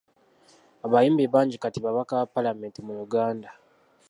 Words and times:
Abayimbi 0.85 1.23
bangi 1.33 1.55
kati 1.63 1.79
babaka 1.85 2.13
ba 2.19 2.25
Paalamenti 2.33 2.79
mu 2.87 2.93
Uganda. 3.05 3.49